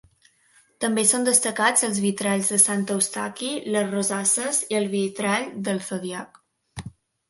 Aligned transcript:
També 0.85 1.03
són 1.11 1.27
destacats 1.27 1.85
els 1.89 1.99
vitralls 2.07 2.51
de 2.55 2.59
Sant 2.65 2.83
Eustaqui, 2.97 3.53
les 3.79 3.89
rosasses 3.95 4.67
i 4.75 4.83
el 4.83 4.93
vitrall 4.99 5.51
del 5.71 5.89
Zodíac. 5.93 6.47